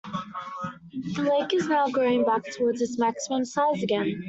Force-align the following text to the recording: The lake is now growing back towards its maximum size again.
The 1.15 1.21
lake 1.21 1.53
is 1.53 1.67
now 1.67 1.87
growing 1.89 2.23
back 2.25 2.41
towards 2.55 2.81
its 2.81 2.97
maximum 2.97 3.45
size 3.45 3.83
again. 3.83 4.19